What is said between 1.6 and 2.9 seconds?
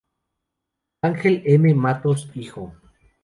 Mattos, hijo.